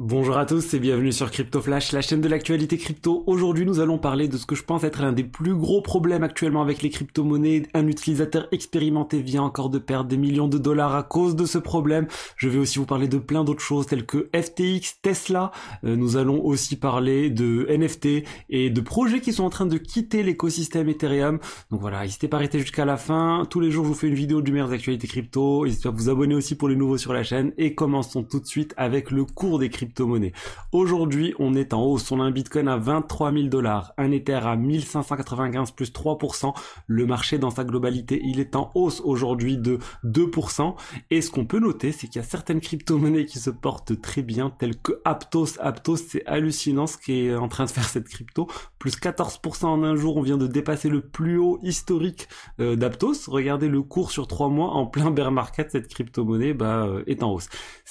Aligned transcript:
Bonjour 0.00 0.36
à 0.38 0.44
tous 0.44 0.74
et 0.74 0.80
bienvenue 0.80 1.12
sur 1.12 1.30
Crypto 1.30 1.60
Flash, 1.60 1.92
la 1.92 2.00
chaîne 2.00 2.20
de 2.20 2.26
l'actualité 2.26 2.78
crypto. 2.78 3.22
Aujourd'hui, 3.28 3.64
nous 3.64 3.78
allons 3.78 3.96
parler 3.96 4.26
de 4.26 4.36
ce 4.36 4.44
que 4.44 4.56
je 4.56 4.64
pense 4.64 4.82
être 4.82 5.00
l'un 5.00 5.12
des 5.12 5.22
plus 5.22 5.54
gros 5.54 5.82
problèmes 5.82 6.24
actuellement 6.24 6.62
avec 6.62 6.82
les 6.82 6.90
crypto-monnaies. 6.90 7.62
Un 7.74 7.86
utilisateur 7.86 8.48
expérimenté 8.50 9.22
vient 9.22 9.44
encore 9.44 9.70
de 9.70 9.78
perdre 9.78 10.08
des 10.10 10.16
millions 10.16 10.48
de 10.48 10.58
dollars 10.58 10.96
à 10.96 11.04
cause 11.04 11.36
de 11.36 11.46
ce 11.46 11.58
problème. 11.58 12.08
Je 12.36 12.48
vais 12.48 12.58
aussi 12.58 12.80
vous 12.80 12.86
parler 12.86 13.06
de 13.06 13.18
plein 13.18 13.44
d'autres 13.44 13.62
choses 13.62 13.86
telles 13.86 14.04
que 14.04 14.28
FTX, 14.34 15.00
Tesla. 15.00 15.52
Euh, 15.84 15.94
nous 15.94 16.16
allons 16.16 16.44
aussi 16.44 16.74
parler 16.74 17.30
de 17.30 17.64
NFT 17.70 18.24
et 18.50 18.70
de 18.70 18.80
projets 18.80 19.20
qui 19.20 19.32
sont 19.32 19.44
en 19.44 19.50
train 19.50 19.66
de 19.66 19.78
quitter 19.78 20.24
l'écosystème 20.24 20.88
Ethereum. 20.88 21.38
Donc 21.70 21.80
voilà, 21.80 22.02
n'hésitez 22.02 22.26
pas 22.26 22.38
à 22.38 22.40
rester 22.40 22.58
jusqu'à 22.58 22.84
la 22.84 22.96
fin. 22.96 23.46
Tous 23.48 23.60
les 23.60 23.70
jours, 23.70 23.84
je 23.84 23.90
vous 23.90 23.94
fais 23.94 24.08
une 24.08 24.14
vidéo 24.14 24.42
du 24.42 24.50
meilleur 24.50 24.72
actualités 24.72 25.06
crypto. 25.06 25.64
N'hésitez 25.64 25.84
pas 25.84 25.90
à 25.90 25.92
vous 25.92 26.10
abonner 26.10 26.34
aussi 26.34 26.56
pour 26.56 26.68
les 26.68 26.74
nouveaux 26.74 26.98
sur 26.98 27.12
la 27.12 27.22
chaîne. 27.22 27.52
Et 27.58 27.76
commençons 27.76 28.24
tout 28.24 28.40
de 28.40 28.46
suite 28.46 28.74
avec 28.76 29.12
le 29.12 29.24
cours 29.24 29.60
des 29.60 29.68
crypto 29.68 29.83
monnaie 30.00 30.32
Aujourd'hui, 30.72 31.34
on 31.38 31.54
est 31.54 31.72
en 31.72 31.82
hausse. 31.82 32.10
On 32.12 32.20
a 32.20 32.24
un 32.24 32.30
Bitcoin 32.30 32.68
à 32.68 32.76
23 32.76 33.32
000 33.32 33.46
dollars, 33.46 33.92
un 33.98 34.10
Ether 34.10 34.40
à 34.42 34.56
1595 34.56 35.70
plus 35.72 35.92
3%. 35.92 36.54
Le 36.86 37.06
marché 37.06 37.38
dans 37.38 37.50
sa 37.50 37.64
globalité, 37.64 38.20
il 38.24 38.40
est 38.40 38.56
en 38.56 38.70
hausse 38.74 39.00
aujourd'hui 39.04 39.56
de 39.56 39.78
2%. 40.04 40.74
Et 41.10 41.20
ce 41.20 41.30
qu'on 41.30 41.46
peut 41.46 41.60
noter, 41.60 41.92
c'est 41.92 42.06
qu'il 42.06 42.20
y 42.20 42.24
a 42.24 42.28
certaines 42.28 42.60
crypto-monnaies 42.60 43.26
qui 43.26 43.38
se 43.38 43.50
portent 43.50 44.00
très 44.00 44.22
bien, 44.22 44.50
telles 44.50 44.76
que 44.76 45.00
Aptos. 45.04 45.58
Aptos, 45.60 45.96
c'est 45.96 46.24
hallucinant 46.26 46.86
ce 46.86 46.96
qui 46.96 47.26
est 47.26 47.34
en 47.34 47.48
train 47.48 47.64
de 47.64 47.70
faire 47.70 47.88
cette 47.88 48.08
crypto. 48.08 48.48
Plus 48.78 48.96
14% 48.96 49.66
en 49.66 49.82
un 49.82 49.96
jour, 49.96 50.16
on 50.16 50.22
vient 50.22 50.38
de 50.38 50.46
dépasser 50.46 50.88
le 50.88 51.00
plus 51.00 51.38
haut 51.38 51.58
historique 51.62 52.28
euh, 52.60 52.76
d'Aptos. 52.76 53.28
Regardez 53.28 53.68
le 53.68 53.82
cours 53.82 54.10
sur 54.10 54.26
3 54.26 54.48
mois 54.48 54.70
en 54.70 54.86
plein 54.86 55.10
bear 55.10 55.30
market, 55.30 55.70
cette 55.70 55.88
crypto-monnaie 55.88 56.54
bah, 56.54 56.86
euh, 56.86 57.04
est 57.06 57.22
en 57.22 57.32
hausse. 57.32 57.48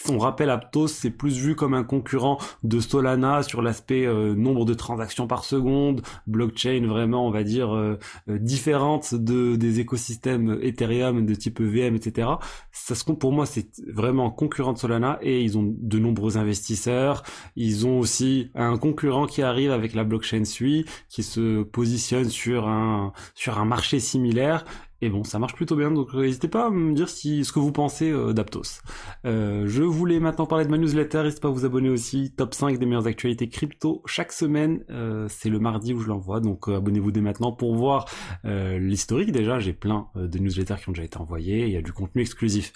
On 0.09 0.17
rappelle 0.17 0.49
Aptos, 0.49 0.87
c'est 0.87 1.09
plus 1.09 1.37
vu 1.37 1.55
comme 1.55 1.73
un 1.73 1.82
concurrent 1.83 2.37
de 2.63 2.79
Solana 2.79 3.43
sur 3.43 3.61
l'aspect 3.61 4.05
euh, 4.05 4.35
nombre 4.35 4.65
de 4.65 4.73
transactions 4.73 5.27
par 5.27 5.43
seconde, 5.43 6.01
blockchain 6.27 6.85
vraiment 6.87 7.27
on 7.27 7.31
va 7.31 7.43
dire 7.43 7.73
euh, 7.73 7.97
euh, 8.29 8.37
différente 8.39 9.15
de 9.15 9.55
des 9.55 9.79
écosystèmes 9.79 10.59
Ethereum 10.61 11.25
de 11.25 11.35
type 11.35 11.59
EVM 11.59 11.95
etc. 11.95 12.29
Ça 12.71 12.95
se 12.95 13.03
compte 13.03 13.19
pour 13.19 13.31
moi 13.31 13.45
c'est 13.45 13.69
vraiment 13.87 14.29
concurrent 14.31 14.73
de 14.73 14.77
Solana 14.77 15.19
et 15.21 15.41
ils 15.41 15.57
ont 15.57 15.75
de 15.77 15.99
nombreux 15.99 16.37
investisseurs. 16.37 17.23
Ils 17.55 17.85
ont 17.85 17.99
aussi 17.99 18.49
un 18.55 18.77
concurrent 18.77 19.25
qui 19.25 19.41
arrive 19.41 19.71
avec 19.71 19.93
la 19.93 20.03
blockchain 20.03 20.45
Sui 20.45 20.85
qui 21.09 21.23
se 21.23 21.63
positionne 21.63 22.29
sur 22.29 22.67
un 22.67 23.13
sur 23.35 23.59
un 23.59 23.65
marché 23.65 23.99
similaire 23.99 24.65
et 25.03 25.09
bon, 25.09 25.23
ça 25.23 25.37
marche 25.37 25.53
plutôt 25.53 25.75
bien, 25.75 25.91
donc 25.91 26.13
n'hésitez 26.13 26.47
pas 26.47 26.67
à 26.67 26.69
me 26.69 26.93
dire 26.93 27.09
si 27.09 27.43
ce 27.43 27.51
que 27.51 27.59
vous 27.59 27.71
pensez 27.71 28.09
euh, 28.09 28.33
d'Aptos. 28.33 28.81
Euh, 29.25 29.65
je 29.67 29.83
voulais 29.83 30.19
maintenant 30.19 30.45
parler 30.45 30.65
de 30.65 30.71
ma 30.71 30.77
newsletter, 30.77 31.23
n'hésitez 31.23 31.41
pas 31.41 31.49
à 31.49 31.51
vous 31.51 31.65
abonner 31.65 31.89
aussi, 31.89 32.33
top 32.35 32.53
5 32.53 32.79
des 32.79 32.85
meilleures 32.85 33.07
actualités 33.07 33.49
crypto 33.49 34.01
chaque 34.05 34.31
semaine, 34.31 34.83
euh, 34.89 35.27
c'est 35.29 35.49
le 35.49 35.59
mardi 35.59 35.93
où 35.93 35.99
je 35.99 36.07
l'envoie, 36.07 36.39
donc 36.39 36.67
abonnez-vous 36.69 37.11
dès 37.11 37.21
maintenant 37.21 37.51
pour 37.51 37.75
voir 37.75 38.05
l'historique 38.43 39.31
déjà, 39.31 39.59
j'ai 39.59 39.73
plein 39.73 40.07
de 40.15 40.39
newsletters 40.39 40.75
qui 40.81 40.89
ont 40.89 40.93
déjà 40.93 41.03
été 41.03 41.17
envoyés, 41.17 41.65
il 41.65 41.71
y 41.71 41.77
a 41.77 41.81
du 41.81 41.93
contenu 41.93 42.21
exclusif. 42.21 42.73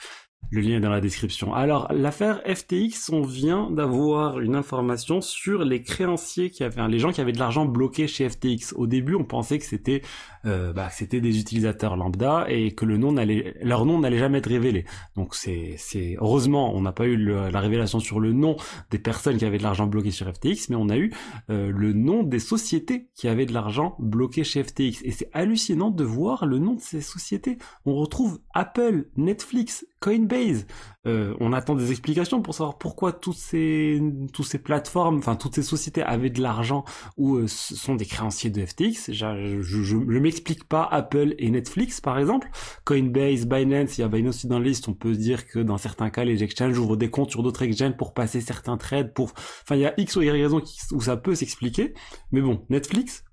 Le 0.50 0.62
lien 0.62 0.78
est 0.78 0.80
dans 0.80 0.90
la 0.90 1.02
description. 1.02 1.54
Alors, 1.54 1.92
l'affaire 1.92 2.42
FTX, 2.46 3.10
on 3.12 3.22
vient 3.22 3.70
d'avoir 3.70 4.40
une 4.40 4.56
information 4.56 5.20
sur 5.20 5.66
les 5.66 5.82
créanciers 5.82 6.52
qui 6.52 6.64
avaient, 6.64 6.88
les 6.88 7.00
gens 7.00 7.12
qui 7.12 7.20
avaient 7.20 7.34
de 7.34 7.40
l'argent 7.40 7.66
bloqué 7.66 8.08
chez 8.08 8.30
FTX. 8.30 8.74
Au 8.76 8.88
début, 8.88 9.16
on 9.16 9.26
pensait 9.26 9.60
que 9.60 9.66
c'était, 9.66 10.04
euh, 10.48 10.74
bah, 10.74 10.90
c'était 10.90 11.22
des 11.22 11.40
utilisateurs 11.40 11.96
lambda 11.96 12.46
et 12.50 12.72
que 12.72 12.86
le 12.86 12.98
nom 12.98 13.14
leur 13.62 13.86
nom 13.86 14.00
n'allait 14.00 14.18
jamais 14.18 14.40
être 14.40 14.50
révélé. 14.50 14.86
Donc 15.16 15.36
c'est, 15.36 15.76
c'est 15.78 16.16
heureusement, 16.20 16.74
on 16.76 16.82
n'a 16.82 16.92
pas 16.92 17.06
eu 17.06 17.18
la 17.18 17.60
révélation 17.60 18.00
sur 18.00 18.20
le 18.20 18.34
nom 18.34 18.56
des 18.90 19.00
personnes 19.00 19.38
qui 19.38 19.46
avaient 19.46 19.58
de 19.58 19.64
l'argent 19.64 19.88
bloqué 19.88 20.12
sur 20.12 20.28
FTX, 20.28 20.70
mais 20.70 20.76
on 20.76 20.90
a 20.90 20.98
eu 20.98 21.14
euh, 21.50 21.72
le 21.72 21.94
nom 21.94 22.24
des 22.24 22.40
sociétés 22.40 23.10
qui 23.16 23.28
avaient 23.28 23.46
de 23.46 23.54
l'argent 23.54 23.96
bloqué 24.00 24.44
chez 24.44 24.64
FTX. 24.64 25.02
Et 25.04 25.12
c'est 25.12 25.30
hallucinant 25.34 25.92
de 25.92 26.04
voir 26.04 26.46
le 26.46 26.60
nom 26.60 26.74
de 26.74 26.82
ces 26.82 27.02
sociétés. 27.02 27.58
On 27.86 27.96
retrouve 27.96 28.40
Apple, 28.54 29.10
Netflix, 29.18 29.86
Coinbase. 30.00 30.66
Euh, 31.08 31.34
on 31.40 31.54
attend 31.54 31.76
des 31.76 31.92
explications 31.92 32.42
pour 32.42 32.54
savoir 32.54 32.78
pourquoi 32.78 33.14
toutes 33.14 33.38
ces, 33.38 34.02
toutes 34.34 34.58
plateformes, 34.58 35.18
enfin 35.18 35.36
toutes 35.36 35.56
ces 35.56 35.64
sociétés 35.64 36.04
avaient 36.04 36.30
de 36.30 36.42
l'argent 36.42 36.84
ou 37.16 37.38
euh, 37.38 37.48
sont 37.48 37.96
des 37.96 38.06
créanciers 38.06 38.50
de 38.50 38.66
FTX. 38.66 39.12
Je, 39.14 39.62
je, 39.62 39.84
je, 39.84 39.96
m'explique 39.98 40.66
pas 40.66 40.84
Apple 40.84 41.36
et 41.38 41.50
Netflix 41.50 42.02
par 42.02 42.20
exemple. 42.20 42.50
Coinbase, 42.84 43.46
Binance, 43.46 43.98
il 43.98 44.02
y 44.02 44.04
a 44.04 44.08
Binance 44.08 44.38
aussi 44.38 44.48
dans 44.48 44.60
la 44.60 44.66
liste. 44.66 44.88
On 44.90 44.94
peut 44.94 45.14
dire 45.14 45.48
que 45.48 45.60
dans 45.60 45.78
certains 45.78 46.10
cas, 46.10 46.26
les 46.26 46.44
exchanges 46.44 46.78
ouvrent 46.78 46.98
des 46.98 47.10
comptes 47.10 47.32
sur 47.32 47.44
d'autres 47.44 47.64
exchanges 47.64 47.96
pour 47.96 48.14
passer 48.14 48.42
certains 48.42 48.78
trades. 48.78 49.14
Enfin, 49.18 49.76
il 49.76 49.80
y 49.82 49.86
a 49.86 49.94
X 49.98 50.16
ou 50.18 50.22
Y 50.22 50.32
raisons 50.32 50.62
où 50.92 51.02
ça 51.02 51.16
peut 51.16 51.36
s'expliquer. 51.36 51.94
Mais 52.32 52.42
bon, 52.42 52.66
Netflix, 52.70 53.24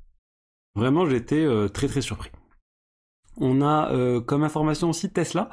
vraiment, 0.76 1.08
j'étais 1.08 1.44
euh, 1.44 1.68
très 1.68 1.88
très 1.88 2.02
surpris. 2.02 2.30
On 3.36 3.62
a 3.62 3.90
comme 4.26 4.44
information 4.44 4.90
aussi 4.90 5.10
Tesla. 5.10 5.50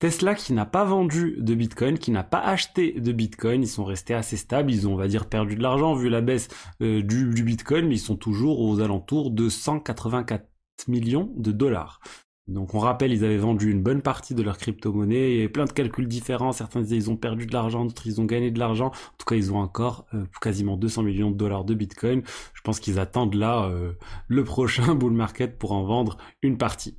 Tesla 0.00 0.34
qui 0.34 0.54
n'a 0.54 0.64
pas 0.64 0.84
vendu 0.84 1.36
de 1.38 1.54
Bitcoin, 1.54 1.98
qui 1.98 2.10
n'a 2.10 2.24
pas 2.24 2.40
acheté 2.40 2.98
de 2.98 3.12
Bitcoin, 3.12 3.62
ils 3.62 3.68
sont 3.68 3.84
restés 3.84 4.14
assez 4.14 4.38
stables, 4.38 4.72
ils 4.72 4.88
ont 4.88 4.94
on 4.94 4.96
va 4.96 5.08
dire 5.08 5.26
perdu 5.26 5.56
de 5.56 5.62
l'argent 5.62 5.94
vu 5.94 6.08
la 6.08 6.22
baisse 6.22 6.48
euh, 6.80 7.02
du, 7.02 7.42
Bitcoin, 7.44 7.86
mais 7.86 7.96
ils 7.96 7.98
sont 7.98 8.16
toujours 8.16 8.60
aux 8.60 8.80
alentours 8.80 9.30
de 9.30 9.50
184 9.50 10.48
millions 10.88 11.30
de 11.36 11.52
dollars. 11.52 12.00
Donc 12.48 12.74
on 12.74 12.78
rappelle, 12.78 13.12
ils 13.12 13.26
avaient 13.26 13.36
vendu 13.36 13.70
une 13.70 13.82
bonne 13.82 14.00
partie 14.00 14.34
de 14.34 14.42
leur 14.42 14.56
crypto-monnaie, 14.56 15.50
plein 15.50 15.66
de 15.66 15.72
calculs 15.72 16.08
différents, 16.08 16.52
certains 16.52 16.80
disaient 16.80 16.96
ils 16.96 17.10
ont 17.10 17.16
perdu 17.16 17.44
de 17.44 17.52
l'argent, 17.52 17.84
d'autres 17.84 18.06
ils 18.06 18.22
ont 18.22 18.24
gagné 18.24 18.50
de 18.50 18.58
l'argent, 18.58 18.86
en 18.86 19.16
tout 19.18 19.26
cas 19.26 19.36
ils 19.36 19.52
ont 19.52 19.58
encore 19.58 20.06
euh, 20.14 20.24
quasiment 20.40 20.78
200 20.78 21.02
millions 21.02 21.30
de 21.30 21.36
dollars 21.36 21.64
de 21.64 21.74
Bitcoin, 21.74 22.22
je 22.54 22.60
pense 22.62 22.80
qu'ils 22.80 22.98
attendent 22.98 23.34
là 23.34 23.66
euh, 23.66 23.92
le 24.28 24.44
prochain 24.44 24.94
bull 24.96 25.12
market 25.12 25.58
pour 25.58 25.72
en 25.72 25.84
vendre 25.84 26.16
une 26.40 26.56
partie. 26.56 26.96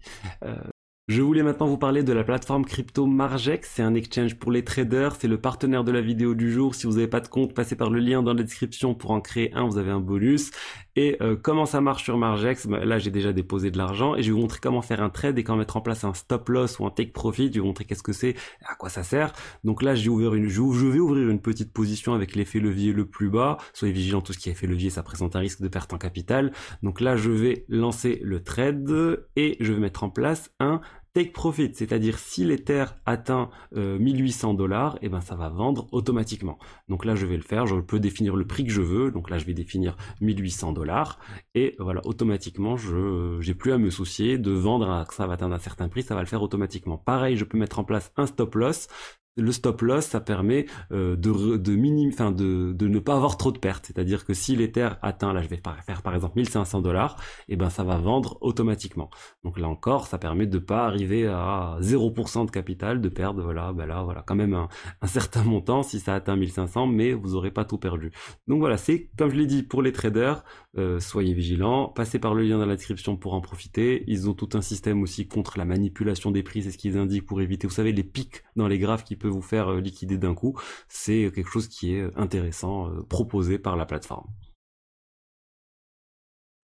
Je 1.12 1.22
voulais 1.22 1.44
maintenant 1.44 1.68
vous 1.68 1.78
parler 1.78 2.04
de 2.04 2.14
la 2.14 2.24
plateforme 2.24 2.64
crypto 2.64 3.06
Margex. 3.06 3.70
C'est 3.70 3.82
un 3.82 3.96
exchange 3.96 4.36
pour 4.36 4.50
les 4.50 4.64
traders. 4.64 5.18
C'est 5.20 5.28
le 5.28 5.38
partenaire 5.38 5.84
de 5.84 5.92
la 5.92 6.00
vidéo 6.00 6.36
du 6.36 6.54
jour. 6.54 6.74
Si 6.74 6.88
vous 6.88 6.94
n'avez 6.94 7.10
pas 7.10 7.20
de 7.20 7.28
compte, 7.28 7.54
passez 7.54 7.76
par 7.76 7.90
le 7.90 8.00
lien 8.00 8.24
dans 8.24 8.34
la 8.34 8.44
description 8.44 8.96
pour 8.96 9.12
en 9.12 9.20
créer 9.20 9.54
un. 9.54 9.68
Vous 9.68 9.78
avez 9.78 9.92
un 9.92 10.00
bonus. 10.00 10.52
Et 10.96 11.18
euh, 11.22 11.36
comment 11.36 11.66
ça 11.66 11.82
marche 11.82 12.06
sur 12.06 12.18
Margex? 12.18 12.66
Bah, 12.66 12.86
Là, 12.86 12.98
j'ai 12.98 13.12
déjà 13.12 13.34
déposé 13.34 13.72
de 13.72 13.78
l'argent 13.78 14.16
et 14.16 14.24
je 14.24 14.28
vais 14.28 14.34
vous 14.34 14.40
montrer 14.40 14.60
comment 14.62 14.82
faire 14.82 15.04
un 15.04 15.10
trade 15.10 15.38
et 15.38 15.44
comment 15.44 15.58
mettre 15.58 15.76
en 15.76 15.82
place 15.82 16.06
un 16.06 16.14
stop 16.14 16.48
loss 16.48 16.80
ou 16.80 16.86
un 16.86 16.92
take 16.92 17.12
profit. 17.12 17.48
Je 17.48 17.56
vais 17.56 17.60
vous 17.60 17.66
montrer 17.66 17.84
qu'est-ce 17.84 18.04
que 18.04 18.14
c'est, 18.14 18.36
à 18.66 18.76
quoi 18.76 18.88
ça 18.88 19.04
sert. 19.04 19.34
Donc 19.66 19.84
là, 19.84 19.96
j'ai 19.96 20.10
ouvert 20.10 20.34
une, 20.34 20.48
je 20.48 20.62
vais 20.62 21.00
ouvrir 21.00 21.30
une 21.30 21.42
petite 21.42 21.74
position 21.74 22.14
avec 22.14 22.36
l'effet 22.36 22.60
levier 22.60 22.94
le 22.94 23.06
plus 23.06 23.30
bas. 23.30 23.58
Soyez 23.74 23.94
vigilant, 23.94 24.22
tout 24.22 24.32
ce 24.32 24.38
qui 24.38 24.48
est 24.48 24.54
effet 24.54 24.68
levier, 24.68 24.90
ça 24.90 25.04
présente 25.04 25.36
un 25.36 25.40
risque 25.40 25.62
de 25.62 25.68
perte 25.68 25.92
en 25.92 25.98
capital. 25.98 26.54
Donc 26.84 27.02
là, 27.02 27.18
je 27.18 27.32
vais 27.32 27.66
lancer 27.68 28.22
le 28.24 28.42
trade 28.44 29.26
et 29.36 29.58
je 29.60 29.74
vais 29.74 29.80
mettre 29.80 30.06
en 30.06 30.10
place 30.10 30.52
un 30.62 30.80
take 31.14 31.32
profit, 31.32 31.72
c'est-à-dire 31.74 32.18
si 32.20 32.44
l'Ether 32.46 32.86
atteint 33.06 33.50
1800 33.74 34.54
euh, 34.54 34.58
dollars, 34.58 34.96
et 34.96 35.08
eh 35.08 35.10
ben 35.10 35.22
ça 35.22 35.36
va 35.36 35.50
vendre 35.50 35.88
automatiquement. 35.92 36.58
Donc 36.88 37.06
là 37.06 37.16
je 37.16 37.26
vais 37.26 37.36
le 37.36 37.44
faire, 37.44 37.66
je 37.68 37.76
peux 37.76 38.00
définir 38.00 38.36
le 38.36 38.46
prix 38.46 38.66
que 38.66 38.72
je 38.72 38.82
veux, 38.82 39.12
donc 39.12 39.30
là 39.30 39.38
je 39.38 39.46
vais 39.46 39.54
définir 39.54 39.98
1800 40.22 40.72
dollars 40.72 41.20
et 41.54 41.76
voilà 41.80 42.02
automatiquement 42.06 42.78
je 42.78 43.38
j'ai 43.42 43.54
plus 43.54 43.74
à 43.74 43.78
me 43.78 43.90
soucier 43.90 44.38
de 44.38 44.52
vendre 44.52 44.90
à, 44.90 45.06
ça 45.12 45.28
va 45.28 45.34
atteindre 45.34 45.56
un 45.56 45.60
certain 45.60 45.90
prix, 45.90 46.04
ça 46.04 46.16
va 46.16 46.22
le 46.22 46.28
faire 46.28 46.42
automatiquement. 46.42 46.98
Pareil, 46.98 47.36
je 47.36 47.44
peux 47.44 47.58
mettre 47.58 47.80
en 47.80 47.84
place 47.84 48.12
un 48.16 48.26
stop 48.26 48.56
loss 48.56 48.88
le 49.38 49.52
stop 49.52 49.81
loss, 49.81 50.06
ça 50.06 50.19
permet 50.19 50.66
euh, 50.92 51.16
de, 51.16 51.58
de, 51.58 52.08
enfin 52.09 52.31
de, 52.31 52.74
de 52.74 52.88
ne 52.88 53.00
pas 53.00 53.16
avoir 53.16 53.38
trop 53.38 53.52
de 53.52 53.59
pertes. 53.59 53.86
C'est-à-dire 53.88 54.25
que 54.25 54.34
si 54.34 54.56
l'Ether 54.56 54.90
atteint, 55.02 55.34
là 55.34 55.42
je 55.42 55.47
vais 55.47 55.62
faire 55.86 56.02
par 56.02 56.16
exemple 56.16 56.38
1500 56.38 56.81
dollars, 56.81 57.18
et 57.47 57.56
ben 57.56 57.70
ça 57.70 57.84
va 57.84 57.97
vendre 57.97 58.38
automatiquement. 58.41 59.09
Donc 59.44 59.59
là 59.59 59.68
encore, 59.68 60.08
ça 60.08 60.18
permet 60.18 60.47
de 60.47 60.58
pas 60.58 60.86
arriver 60.86 61.28
à 61.28 61.78
0% 61.81 62.46
de 62.46 62.52
capital, 62.52 63.02
de 63.02 63.09
perdre, 63.09 63.41
voilà, 63.44 63.72
ben 63.74 63.86
là, 63.86 64.03
voilà, 64.03 64.24
quand 64.25 64.36
même 64.36 64.53
un, 64.53 64.68
un, 65.02 65.08
certain 65.08 65.44
montant 65.44 65.84
si 65.84 66.00
ça 66.00 66.16
atteint 66.16 66.36
1500, 66.36 66.88
mais 66.88 67.14
vous 67.14 67.36
aurez 67.36 67.52
pas 67.52 67.66
tout 67.66 67.78
perdu. 67.78 68.12
Donc 68.47 68.59
voilà, 68.59 68.78
c'est 68.78 69.09
comme 69.17 69.29
je 69.29 69.35
l'ai 69.35 69.46
dit 69.46 69.64
pour 69.64 69.82
les 69.82 69.91
traders, 69.91 70.44
euh, 70.78 71.00
soyez 71.00 71.34
vigilants, 71.34 71.90
passez 71.90 72.18
par 72.20 72.34
le 72.34 72.44
lien 72.44 72.58
dans 72.58 72.66
la 72.66 72.76
description 72.76 73.18
pour 73.18 73.34
en 73.34 73.41
profiter. 73.41 74.03
Ils 74.08 74.29
ont 74.29 74.34
tout 74.34 74.50
un 74.53 74.62
système 74.62 75.02
aussi 75.02 75.28
contre 75.28 75.58
la 75.58 75.66
manipulation 75.66 76.32
des 76.32 76.44
prix, 76.44 76.64
c'est 76.64 76.72
ce 76.72 76.78
qu'ils 76.78 76.97
indiquent 76.97 77.26
pour 77.26 77.41
éviter, 77.41 77.68
vous 77.68 77.73
savez, 77.73 77.91
les 77.91 78.03
pics 78.03 78.44
dans 78.56 78.68
les 78.68 78.79
graphes 78.79 79.03
qui 79.03 79.16
peut 79.16 79.28
vous 79.28 79.41
faire 79.41 79.70
euh, 79.70 79.82
liquider 79.82 80.18
d'un 80.18 80.34
coup, 80.34 80.58
c'est 80.88 81.32
quelque 81.34 81.50
chose 81.50 81.68
qui 81.68 81.94
est 81.94 82.06
intéressant 82.18 82.90
euh, 82.90 83.02
proposé 83.03 83.59
par 83.59 83.76
la 83.76 83.85
plateforme. 83.85 84.28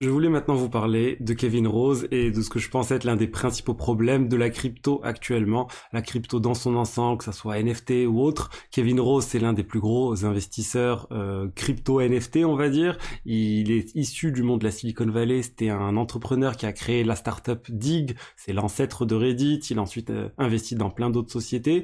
Je 0.00 0.10
voulais 0.10 0.28
maintenant 0.28 0.54
vous 0.54 0.68
parler 0.68 1.16
de 1.18 1.34
Kevin 1.34 1.66
Rose 1.66 2.06
et 2.12 2.30
de 2.30 2.40
ce 2.40 2.48
que 2.50 2.60
je 2.60 2.70
pense 2.70 2.92
être 2.92 3.02
l'un 3.02 3.16
des 3.16 3.26
principaux 3.26 3.74
problèmes 3.74 4.28
de 4.28 4.36
la 4.36 4.48
crypto 4.48 5.00
actuellement, 5.02 5.66
la 5.92 6.02
crypto 6.02 6.38
dans 6.38 6.54
son 6.54 6.76
ensemble, 6.76 7.18
que 7.18 7.24
ce 7.24 7.32
soit 7.32 7.60
NFT 7.60 8.06
ou 8.06 8.20
autre. 8.20 8.48
Kevin 8.70 9.00
Rose, 9.00 9.24
c'est 9.24 9.40
l'un 9.40 9.52
des 9.52 9.64
plus 9.64 9.80
gros 9.80 10.24
investisseurs 10.24 11.08
euh, 11.10 11.48
crypto 11.56 12.00
NFT, 12.00 12.44
on 12.44 12.54
va 12.54 12.68
dire. 12.68 12.96
Il 13.24 13.72
est 13.72 13.92
issu 13.96 14.30
du 14.30 14.44
monde 14.44 14.60
de 14.60 14.66
la 14.66 14.70
Silicon 14.70 15.10
Valley. 15.10 15.42
C'était 15.42 15.70
un 15.70 15.96
entrepreneur 15.96 16.56
qui 16.56 16.66
a 16.66 16.72
créé 16.72 17.02
la 17.02 17.16
startup 17.16 17.68
Dig. 17.68 18.14
C'est 18.36 18.52
l'ancêtre 18.52 19.04
de 19.04 19.16
Reddit. 19.16 19.62
Il 19.68 19.80
a 19.80 19.82
ensuite 19.82 20.12
investi 20.38 20.76
dans 20.76 20.90
plein 20.90 21.10
d'autres 21.10 21.32
sociétés. 21.32 21.82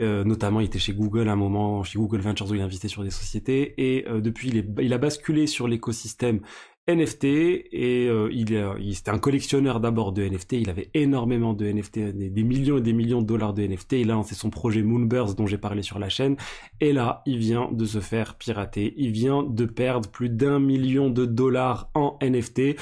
Euh, 0.00 0.24
notamment, 0.24 0.60
il 0.60 0.66
était 0.66 0.78
chez 0.78 0.92
Google 0.92 1.28
à 1.28 1.32
un 1.32 1.36
moment, 1.36 1.82
chez 1.82 1.98
Google 1.98 2.20
Ventures 2.20 2.50
où 2.50 2.54
il 2.54 2.60
investit 2.60 2.88
sur 2.88 3.02
des 3.02 3.10
sociétés. 3.10 3.74
Et 3.78 4.06
euh, 4.08 4.20
depuis, 4.20 4.50
il 4.50 4.92
a 4.92 4.98
basculé 4.98 5.46
sur 5.46 5.68
l'écosystème 5.68 6.40
NFT 6.88 7.24
et 7.24 8.06
euh, 8.08 8.28
il, 8.32 8.52
il 8.78 8.94
c'était 8.94 9.10
un 9.10 9.18
collectionneur 9.18 9.80
d'abord 9.80 10.12
de 10.12 10.22
NFT. 10.22 10.52
Il 10.52 10.70
avait 10.70 10.88
énormément 10.94 11.52
de 11.52 11.66
NFT, 11.66 11.98
des, 11.98 12.44
millions 12.44 12.78
et 12.78 12.80
des 12.80 12.92
millions 12.92 13.20
de 13.22 13.26
dollars 13.26 13.54
de 13.54 13.66
NFT. 13.66 13.94
Il 13.94 14.10
a 14.10 14.14
lancé 14.14 14.34
son 14.36 14.50
projet 14.50 14.82
Moonburst 14.82 15.36
dont 15.36 15.46
j'ai 15.46 15.58
parlé 15.58 15.82
sur 15.82 15.98
la 15.98 16.08
chaîne. 16.08 16.36
Et 16.80 16.92
là, 16.92 17.22
il 17.26 17.38
vient 17.38 17.68
de 17.72 17.84
se 17.84 17.98
faire 17.98 18.36
pirater. 18.36 18.94
Il 18.96 19.10
vient 19.10 19.42
de 19.42 19.64
perdre 19.64 20.08
plus 20.08 20.28
d'un 20.28 20.60
million 20.60 21.10
de 21.10 21.26
dollars 21.26 21.90
en 21.94 22.18
NFT. 22.22 22.76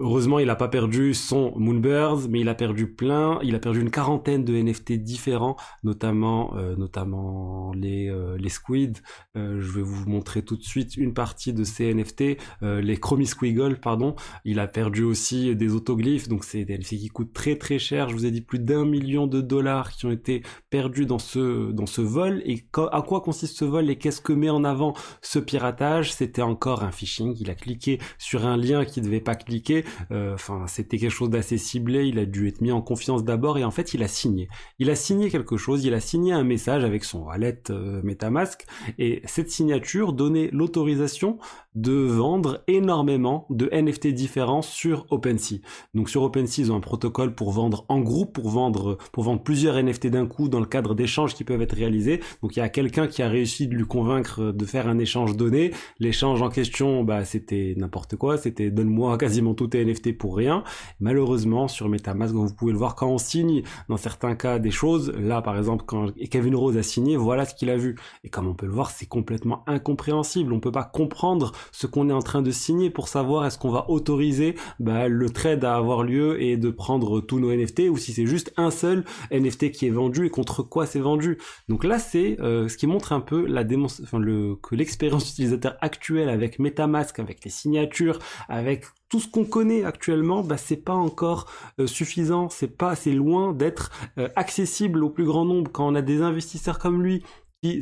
Heureusement, 0.00 0.40
il 0.40 0.46
n'a 0.46 0.56
pas 0.56 0.66
perdu 0.66 1.14
son 1.14 1.52
Moonbirds, 1.56 2.28
mais 2.28 2.40
il 2.40 2.48
a 2.48 2.56
perdu 2.56 2.92
plein. 2.92 3.38
Il 3.44 3.54
a 3.54 3.60
perdu 3.60 3.80
une 3.80 3.92
quarantaine 3.92 4.44
de 4.44 4.52
NFT 4.52 4.94
différents, 4.94 5.54
notamment, 5.84 6.56
euh, 6.56 6.74
notamment 6.74 7.72
les 7.74 8.08
euh, 8.08 8.36
les 8.36 8.48
squid. 8.48 8.98
Euh, 9.36 9.60
je 9.60 9.70
vais 9.70 9.82
vous 9.82 10.04
montrer 10.10 10.42
tout 10.42 10.56
de 10.56 10.64
suite 10.64 10.96
une 10.96 11.14
partie 11.14 11.52
de 11.52 11.62
ces 11.62 11.94
NFT, 11.94 12.38
les 12.62 12.96
Chromie 12.96 13.26
Squiggle, 13.26 13.78
pardon. 13.78 14.16
Il 14.44 14.58
a 14.58 14.66
perdu 14.66 15.04
aussi 15.04 15.54
des 15.54 15.72
autoglyphes, 15.72 16.26
donc 16.28 16.42
c'est 16.42 16.64
des 16.64 16.76
NFT 16.76 16.98
qui 16.98 17.08
coûtent 17.08 17.32
très 17.32 17.54
très 17.54 17.78
cher. 17.78 18.08
Je 18.08 18.14
vous 18.14 18.26
ai 18.26 18.32
dit 18.32 18.40
plus 18.40 18.58
d'un 18.58 18.84
million 18.84 19.28
de 19.28 19.40
dollars 19.40 19.92
qui 19.92 20.06
ont 20.06 20.10
été 20.10 20.42
perdus 20.70 21.06
dans 21.06 21.20
ce 21.20 21.70
dans 21.70 21.86
ce 21.86 22.00
vol. 22.00 22.42
Et 22.46 22.66
à 22.90 23.00
quoi 23.02 23.20
consiste 23.20 23.56
ce 23.56 23.64
vol 23.64 23.88
et 23.88 23.96
qu'est-ce 23.96 24.20
que 24.20 24.32
met 24.32 24.50
en 24.50 24.64
avant 24.64 24.94
ce 25.22 25.38
piratage? 25.38 26.12
C'était 26.12 26.42
encore 26.42 26.82
un 26.82 26.90
phishing. 26.90 27.36
Il 27.38 27.48
a 27.48 27.54
cliqué 27.54 28.00
sur 28.18 28.44
un 28.44 28.56
lien 28.56 28.84
qu'il 28.84 29.04
devait 29.04 29.20
pas 29.20 29.36
cliquer 29.36 29.83
euh, 30.10 30.34
enfin, 30.34 30.66
c'était 30.66 30.98
quelque 30.98 31.10
chose 31.10 31.30
d'assez 31.30 31.58
ciblé. 31.58 32.06
Il 32.06 32.18
a 32.18 32.26
dû 32.26 32.48
être 32.48 32.60
mis 32.60 32.72
en 32.72 32.82
confiance 32.82 33.24
d'abord 33.24 33.58
et 33.58 33.64
en 33.64 33.70
fait, 33.70 33.94
il 33.94 34.02
a 34.02 34.08
signé. 34.08 34.48
Il 34.78 34.90
a 34.90 34.94
signé 34.94 35.30
quelque 35.30 35.56
chose. 35.56 35.84
Il 35.84 35.94
a 35.94 36.00
signé 36.00 36.32
un 36.32 36.44
message 36.44 36.84
avec 36.84 37.04
son 37.04 37.24
wallet 37.24 37.62
euh, 37.70 38.00
MetaMask 38.02 38.66
et 38.98 39.22
cette 39.24 39.50
signature 39.50 40.12
donnait 40.12 40.50
l'autorisation 40.52 41.38
de 41.74 41.92
vendre 41.92 42.62
énormément 42.68 43.46
de 43.50 43.68
NFT 43.72 44.08
différents 44.08 44.62
sur 44.62 45.06
OpenSea. 45.10 45.60
Donc 45.94 46.08
sur 46.08 46.22
OpenSea, 46.22 46.58
ils 46.58 46.72
ont 46.72 46.76
un 46.76 46.80
protocole 46.80 47.34
pour 47.34 47.50
vendre 47.50 47.84
en 47.88 48.00
groupe, 48.00 48.32
pour 48.32 48.50
vendre 48.50 48.98
pour 49.12 49.24
vendre 49.24 49.42
plusieurs 49.42 49.82
NFT 49.82 50.08
d'un 50.08 50.26
coup 50.26 50.48
dans 50.48 50.60
le 50.60 50.66
cadre 50.66 50.94
d'échanges 50.94 51.34
qui 51.34 51.44
peuvent 51.44 51.62
être 51.62 51.74
réalisés. 51.74 52.20
Donc 52.42 52.56
il 52.56 52.60
y 52.60 52.62
a 52.62 52.68
quelqu'un 52.68 53.06
qui 53.06 53.22
a 53.22 53.28
réussi 53.28 53.66
de 53.66 53.74
lui 53.74 53.86
convaincre 53.86 54.52
de 54.52 54.64
faire 54.64 54.88
un 54.88 54.98
échange 54.98 55.36
donné. 55.36 55.72
L'échange 55.98 56.42
en 56.42 56.48
question, 56.48 57.04
bah 57.04 57.24
c'était 57.24 57.74
n'importe 57.76 58.16
quoi, 58.16 58.38
c'était 58.38 58.70
donne-moi 58.70 59.18
quasiment 59.18 59.54
tout 59.54 59.70
NFT 59.74 60.16
pour 60.16 60.36
rien. 60.36 60.64
Malheureusement, 61.00 61.68
sur 61.68 61.88
MetaMask, 61.88 62.34
vous 62.34 62.54
pouvez 62.54 62.72
le 62.72 62.78
voir 62.78 62.94
quand 62.94 63.08
on 63.08 63.18
signe, 63.18 63.62
dans 63.88 63.96
certains 63.96 64.34
cas, 64.34 64.58
des 64.58 64.70
choses. 64.70 65.12
Là, 65.18 65.42
par 65.42 65.56
exemple, 65.56 65.84
quand 65.86 66.12
Kevin 66.30 66.54
Rose 66.54 66.76
a 66.76 66.82
signé, 66.82 67.16
voilà 67.16 67.44
ce 67.44 67.54
qu'il 67.54 67.70
a 67.70 67.76
vu. 67.76 67.96
Et 68.22 68.28
comme 68.28 68.46
on 68.46 68.54
peut 68.54 68.66
le 68.66 68.72
voir, 68.72 68.90
c'est 68.90 69.06
complètement 69.06 69.62
incompréhensible. 69.66 70.52
On 70.52 70.60
peut 70.60 70.72
pas 70.72 70.84
comprendre 70.84 71.52
ce 71.72 71.86
qu'on 71.86 72.08
est 72.08 72.12
en 72.12 72.22
train 72.22 72.42
de 72.42 72.50
signer 72.50 72.90
pour 72.90 73.08
savoir 73.08 73.46
est-ce 73.46 73.58
qu'on 73.58 73.70
va 73.70 73.88
autoriser 73.88 74.54
bah, 74.80 75.08
le 75.08 75.30
trade 75.30 75.64
à 75.64 75.76
avoir 75.76 76.02
lieu 76.02 76.42
et 76.42 76.56
de 76.56 76.70
prendre 76.70 77.20
tous 77.20 77.38
nos 77.38 77.54
NFT 77.54 77.88
ou 77.90 77.96
si 77.96 78.12
c'est 78.12 78.26
juste 78.26 78.52
un 78.56 78.70
seul 78.70 79.04
NFT 79.30 79.70
qui 79.70 79.86
est 79.86 79.90
vendu 79.90 80.26
et 80.26 80.30
contre 80.30 80.62
quoi 80.62 80.86
c'est 80.86 81.00
vendu. 81.00 81.38
Donc 81.68 81.84
là, 81.84 81.98
c'est 81.98 82.38
euh, 82.40 82.68
ce 82.68 82.76
qui 82.76 82.86
montre 82.86 83.12
un 83.12 83.20
peu 83.20 83.46
la 83.46 83.64
enfin, 83.84 84.18
le, 84.18 84.56
que 84.56 84.74
l'expérience 84.74 85.30
utilisateur 85.30 85.76
actuelle 85.80 86.28
avec 86.28 86.58
MetaMask, 86.58 87.18
avec 87.18 87.44
les 87.44 87.50
signatures, 87.50 88.18
avec 88.48 88.84
tout 89.08 89.20
ce 89.20 89.28
qu'on 89.28 89.44
connaît 89.44 89.84
actuellement, 89.84 90.42
bah, 90.42 90.56
c'est 90.56 90.76
pas 90.76 90.94
encore 90.94 91.46
euh, 91.78 91.86
suffisant, 91.86 92.48
c'est 92.48 92.76
pas 92.76 92.90
assez 92.90 93.12
loin 93.12 93.52
d'être 93.52 93.90
euh, 94.18 94.28
accessible 94.34 95.04
au 95.04 95.10
plus 95.10 95.24
grand 95.24 95.44
nombre. 95.44 95.70
Quand 95.70 95.86
on 95.86 95.94
a 95.94 96.02
des 96.02 96.20
investisseurs 96.20 96.78
comme 96.78 97.02
lui 97.02 97.22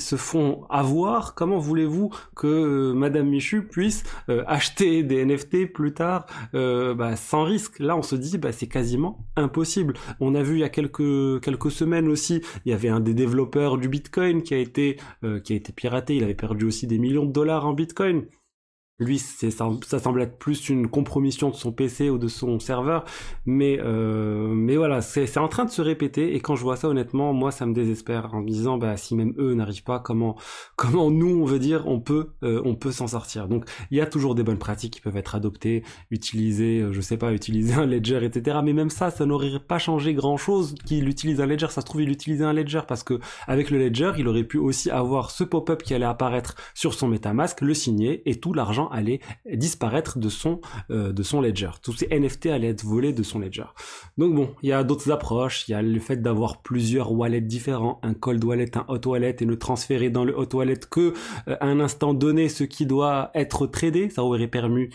se 0.00 0.16
font 0.16 0.64
avoir, 0.70 1.34
comment 1.34 1.58
voulez-vous 1.58 2.10
que 2.34 2.46
euh, 2.46 2.94
Madame 2.94 3.28
Michu 3.28 3.66
puisse 3.66 4.04
acheter 4.46 5.02
des 5.02 5.24
NFT 5.24 5.72
plus 5.72 5.94
tard 5.94 6.26
bah, 6.52 7.16
sans 7.16 7.44
risque? 7.44 7.78
Là, 7.78 7.96
on 7.96 8.02
se 8.02 8.16
dit, 8.16 8.38
bah, 8.38 8.52
c'est 8.52 8.66
quasiment 8.66 9.24
impossible. 9.36 9.94
On 10.20 10.34
a 10.34 10.42
vu 10.42 10.56
il 10.56 10.60
y 10.60 10.64
a 10.64 10.68
quelques 10.68 11.40
quelques 11.42 11.70
semaines 11.70 12.08
aussi, 12.08 12.42
il 12.64 12.70
y 12.70 12.74
avait 12.74 12.88
un 12.88 13.00
des 13.00 13.14
développeurs 13.14 13.78
du 13.78 13.88
Bitcoin 13.88 14.42
qui 14.42 14.54
a 14.54 14.58
été 14.58 14.98
qui 15.44 15.52
a 15.52 15.56
été 15.56 15.72
piraté. 15.72 16.16
Il 16.16 16.24
avait 16.24 16.34
perdu 16.34 16.64
aussi 16.64 16.86
des 16.86 16.98
millions 16.98 17.26
de 17.26 17.32
dollars 17.32 17.66
en 17.66 17.72
Bitcoin 17.72 18.24
lui, 18.98 19.18
ça, 19.18 19.98
semble 19.98 20.22
être 20.22 20.38
plus 20.38 20.68
une 20.68 20.86
compromission 20.86 21.50
de 21.50 21.54
son 21.54 21.72
PC 21.72 22.10
ou 22.10 22.18
de 22.18 22.28
son 22.28 22.60
serveur, 22.60 23.04
mais 23.46 23.78
euh, 23.80 24.48
mais 24.48 24.76
voilà, 24.76 25.00
c'est 25.00 25.38
en 25.38 25.48
train 25.48 25.64
de 25.64 25.70
se 25.70 25.82
répéter. 25.82 26.34
Et 26.34 26.40
quand 26.40 26.56
je 26.56 26.62
vois 26.62 26.76
ça, 26.76 26.88
honnêtement, 26.88 27.32
moi, 27.32 27.50
ça 27.50 27.66
me 27.66 27.72
désespère 27.72 28.34
en 28.34 28.42
me 28.42 28.48
disant, 28.48 28.78
bah 28.78 28.96
si 28.96 29.14
même 29.14 29.34
eux 29.38 29.54
n'arrivent 29.54 29.82
pas, 29.82 29.98
comment 29.98 30.36
comment 30.76 31.10
nous, 31.10 31.40
on 31.42 31.44
veut 31.44 31.58
dire, 31.58 31.86
on 31.86 32.00
peut 32.00 32.30
euh, 32.42 32.60
on 32.64 32.74
peut 32.74 32.92
s'en 32.92 33.06
sortir. 33.06 33.48
Donc 33.48 33.64
il 33.90 33.96
y 33.96 34.00
a 34.00 34.06
toujours 34.06 34.34
des 34.34 34.42
bonnes 34.42 34.58
pratiques 34.58 34.94
qui 34.94 35.00
peuvent 35.00 35.16
être 35.16 35.34
adoptées, 35.34 35.82
utiliser, 36.10 36.80
euh, 36.80 36.92
je 36.92 37.00
sais 37.00 37.16
pas, 37.16 37.32
utiliser 37.32 37.74
un 37.74 37.86
ledger, 37.86 38.24
etc. 38.24 38.58
Mais 38.62 38.72
même 38.72 38.90
ça, 38.90 39.10
ça 39.10 39.26
n'aurait 39.26 39.58
pas 39.58 39.78
changé 39.78 40.14
grand 40.14 40.36
chose 40.36 40.74
qu'il 40.84 41.08
utilise 41.08 41.40
un 41.40 41.46
ledger. 41.46 41.68
Ça 41.70 41.80
se 41.80 41.86
trouve, 41.86 42.02
il 42.02 42.10
utilisait 42.10 42.44
un 42.44 42.52
ledger 42.52 42.82
parce 42.86 43.02
que 43.02 43.18
avec 43.46 43.70
le 43.70 43.78
ledger, 43.78 44.12
il 44.18 44.28
aurait 44.28 44.44
pu 44.44 44.58
aussi 44.58 44.90
avoir 44.90 45.30
ce 45.30 45.44
pop-up 45.44 45.82
qui 45.82 45.94
allait 45.94 46.04
apparaître 46.04 46.54
sur 46.74 46.94
son 46.94 47.08
MetaMask, 47.08 47.60
le 47.62 47.74
signer 47.74 48.22
et 48.26 48.38
tout 48.38 48.52
l'argent 48.52 48.81
allait 48.88 49.20
disparaître 49.50 50.18
de 50.18 50.28
son 50.28 50.60
euh, 50.90 51.12
de 51.12 51.22
son 51.22 51.40
ledger. 51.40 51.70
Tous 51.82 51.92
ces 51.92 52.08
NFT 52.08 52.46
allaient 52.46 52.68
être 52.68 52.84
volés 52.84 53.12
de 53.12 53.22
son 53.22 53.38
ledger. 53.38 53.64
Donc 54.18 54.34
bon, 54.34 54.54
il 54.62 54.68
y 54.68 54.72
a 54.72 54.84
d'autres 54.84 55.10
approches. 55.10 55.68
Il 55.68 55.72
y 55.72 55.74
a 55.74 55.82
le 55.82 56.00
fait 56.00 56.22
d'avoir 56.22 56.62
plusieurs 56.62 57.12
wallets 57.12 57.40
différents, 57.40 58.00
un 58.02 58.14
cold 58.14 58.42
wallet, 58.44 58.76
un 58.76 58.84
hot 58.88 59.06
wallet, 59.06 59.36
et 59.40 59.46
ne 59.46 59.54
transférer 59.54 60.10
dans 60.10 60.24
le 60.24 60.36
hot 60.36 60.54
wallet 60.54 60.80
que 60.90 61.14
euh, 61.48 61.56
à 61.60 61.66
un 61.66 61.80
instant 61.80 62.14
donné 62.14 62.48
ce 62.48 62.64
qui 62.64 62.86
doit 62.86 63.30
être 63.34 63.66
tradé. 63.66 64.10
Ça 64.10 64.22
aurait 64.24 64.48
permis 64.48 64.88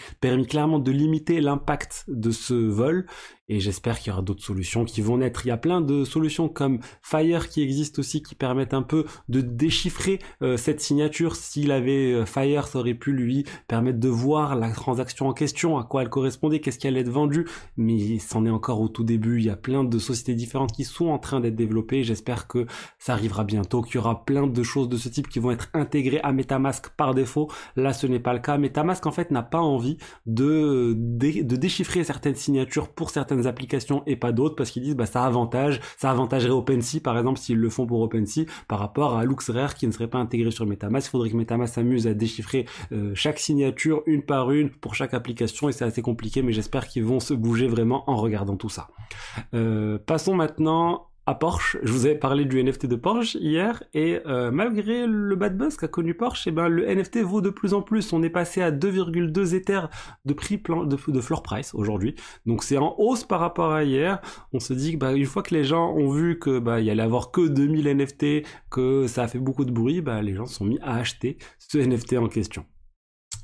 clairement 0.47 0.79
de 0.79 0.91
limiter 0.91 1.41
l'impact 1.41 2.05
de 2.07 2.31
ce 2.31 2.53
vol 2.53 3.05
et 3.49 3.59
j'espère 3.59 3.99
qu'il 3.99 4.11
y 4.11 4.13
aura 4.13 4.21
d'autres 4.21 4.43
solutions 4.43 4.83
qui 4.83 5.01
vont 5.01 5.17
naître. 5.17 5.45
Il 5.45 5.49
y 5.49 5.51
a 5.51 5.57
plein 5.57 5.81
de 5.81 6.03
solutions 6.03 6.49
comme 6.49 6.79
Fire 7.01 7.47
qui 7.47 7.61
existent 7.61 7.99
aussi 7.99 8.21
qui 8.21 8.35
permettent 8.35 8.73
un 8.73 8.81
peu 8.81 9.05
de 9.29 9.41
déchiffrer 9.41 10.19
euh, 10.41 10.57
cette 10.57 10.81
signature. 10.81 11.35
S'il 11.35 11.71
avait 11.71 12.11
euh, 12.11 12.25
Fire, 12.25 12.67
ça 12.67 12.79
aurait 12.79 12.93
pu 12.93 13.13
lui 13.13 13.45
permettre 13.67 13.99
de 13.99 14.09
voir 14.09 14.55
la 14.55 14.71
transaction 14.71 15.29
en 15.29 15.33
question, 15.33 15.77
à 15.77 15.85
quoi 15.85 16.01
elle 16.01 16.09
correspondait, 16.09 16.59
qu'est-ce 16.59 16.77
qui 16.77 16.87
allait 16.87 17.01
être 17.01 17.09
vendu. 17.09 17.47
Mais 17.77 18.19
c'en 18.19 18.45
est 18.45 18.49
encore 18.49 18.81
au 18.81 18.89
tout 18.89 19.03
début. 19.03 19.39
Il 19.39 19.45
y 19.45 19.49
a 19.49 19.55
plein 19.55 19.83
de 19.83 19.99
sociétés 19.99 20.35
différentes 20.35 20.73
qui 20.73 20.83
sont 20.83 21.07
en 21.07 21.19
train 21.19 21.39
d'être 21.39 21.55
développées. 21.55 22.03
J'espère 22.03 22.47
que 22.47 22.65
ça 22.99 23.13
arrivera 23.13 23.45
bientôt, 23.45 23.81
qu'il 23.81 23.95
y 23.95 23.97
aura 23.99 24.25
plein 24.25 24.47
de 24.47 24.63
choses 24.63 24.89
de 24.89 24.97
ce 24.97 25.07
type 25.07 25.29
qui 25.29 25.39
vont 25.39 25.51
être 25.51 25.69
intégrées 25.73 26.19
à 26.21 26.33
MetaMask 26.33 26.89
par 26.89 27.13
défaut. 27.13 27.49
Là, 27.77 27.93
ce 27.93 28.07
n'est 28.07 28.19
pas 28.19 28.33
le 28.33 28.39
cas. 28.39 28.57
MetaMask 28.57 29.05
en 29.05 29.11
fait 29.11 29.31
n'a 29.31 29.43
pas 29.43 29.59
envie 29.59 29.97
de, 30.25 30.93
de 30.97 31.55
déchiffrer 31.55 32.03
certaines 32.03 32.35
signatures 32.35 32.89
pour 32.89 33.09
certaines 33.09 33.36
applications 33.45 34.03
et 34.07 34.15
pas 34.15 34.31
d'autres 34.31 34.55
parce 34.55 34.71
qu'ils 34.71 34.83
disent 34.83 34.95
bah 34.95 35.05
ça 35.05 35.23
avantage, 35.23 35.79
ça 35.97 36.09
avantagerait 36.09 36.51
OpenSea 36.51 36.99
par 37.03 37.17
exemple 37.17 37.39
s'ils 37.39 37.57
le 37.57 37.69
font 37.69 37.85
pour 37.85 38.01
OpenSea 38.01 38.45
par 38.67 38.79
rapport 38.79 39.17
à 39.17 39.25
LuxRare 39.25 39.75
qui 39.75 39.85
ne 39.85 39.91
serait 39.91 40.07
pas 40.07 40.17
intégré 40.17 40.49
sur 40.49 40.65
MetaMask. 40.65 41.07
Il 41.07 41.09
faudrait 41.11 41.29
que 41.29 41.35
MetaMask 41.35 41.75
s'amuse 41.75 42.07
à 42.07 42.13
déchiffrer 42.13 42.65
euh, 42.91 43.11
chaque 43.13 43.37
signature 43.37 44.01
une 44.05 44.23
par 44.23 44.51
une 44.51 44.69
pour 44.69 44.95
chaque 44.95 45.13
application 45.13 45.69
et 45.69 45.71
c'est 45.71 45.85
assez 45.85 46.01
compliqué 46.01 46.41
mais 46.41 46.53
j'espère 46.53 46.87
qu'ils 46.87 47.03
vont 47.03 47.19
se 47.19 47.33
bouger 47.33 47.67
vraiment 47.67 48.09
en 48.09 48.15
regardant 48.15 48.55
tout 48.55 48.69
ça. 48.69 48.87
Euh, 49.53 49.99
passons 50.03 50.35
maintenant 50.35 51.07
à 51.27 51.35
Porsche. 51.35 51.77
Je 51.83 51.91
vous 51.91 52.05
avais 52.05 52.15
parlé 52.15 52.45
du 52.45 52.63
NFT 52.63 52.85
de 52.85 52.95
Porsche 52.95 53.35
hier 53.35 53.83
et 53.93 54.19
euh, 54.25 54.49
malgré 54.49 55.05
le 55.05 55.35
bad 55.35 55.57
buzz 55.57 55.75
qu'a 55.75 55.89
connu 55.89 56.13
Porsche, 56.13 56.47
eh 56.47 56.51
ben 56.51 56.69
le 56.69 56.87
NFT 56.87 57.17
vaut 57.17 57.41
de 57.41 57.49
plus 57.49 57.73
en 57.73 57.81
plus. 57.81 58.13
On 58.13 58.23
est 58.23 58.29
passé 58.29 58.61
à 58.61 58.71
2,2 58.71 59.53
Ethers 59.53 59.89
de 60.23 60.33
prix 60.33 60.57
de 60.57 61.21
floor 61.21 61.43
price 61.43 61.75
aujourd'hui. 61.75 62.15
Donc 62.45 62.63
c'est 62.63 62.77
en 62.77 62.95
hausse 62.97 63.25
par 63.25 63.41
rapport 63.41 63.73
à 63.73 63.83
hier. 63.83 64.21
On 64.53 64.61
se 64.61 64.71
dit 64.71 64.93
que 64.93 64.97
bah, 64.97 65.13
une 65.13 65.25
fois 65.25 65.43
que 65.43 65.53
les 65.53 65.65
gens 65.65 65.93
ont 65.93 66.09
vu 66.09 66.39
que 66.39 66.59
bah 66.59 66.79
il 66.79 66.85
y 66.85 66.89
allait 66.89 67.03
avoir 67.03 67.31
que 67.31 67.45
2000 67.45 67.87
NFT, 67.97 68.47
que 68.71 69.05
ça 69.07 69.23
a 69.23 69.27
fait 69.27 69.39
beaucoup 69.39 69.65
de 69.65 69.71
bruit, 69.71 69.99
bah 69.99 70.21
les 70.21 70.33
gens 70.33 70.45
sont 70.45 70.63
mis 70.63 70.79
à 70.79 70.95
acheter 70.95 71.37
ce 71.59 71.77
NFT 71.77 72.13
en 72.13 72.29
question. 72.29 72.65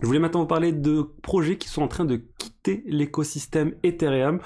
Je 0.02 0.08
voulais 0.08 0.20
maintenant 0.20 0.42
vous 0.42 0.48
parler 0.48 0.72
de 0.72 1.02
projets 1.22 1.58
qui 1.58 1.68
sont 1.68 1.82
en 1.82 1.88
train 1.88 2.06
de 2.06 2.16
quitter 2.38 2.84
l'écosystème 2.86 3.76
Ethereum. 3.84 4.40